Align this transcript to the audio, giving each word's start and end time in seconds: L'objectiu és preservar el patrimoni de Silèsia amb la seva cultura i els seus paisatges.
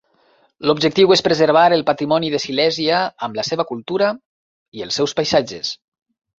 L'objectiu 0.69 1.13
és 1.15 1.21
preservar 1.27 1.65
el 1.77 1.83
patrimoni 1.91 2.33
de 2.37 2.41
Silèsia 2.47 3.03
amb 3.29 3.39
la 3.43 3.47
seva 3.53 3.69
cultura 3.75 4.11
i 4.81 4.87
els 4.89 5.01
seus 5.01 5.17
paisatges. 5.23 5.75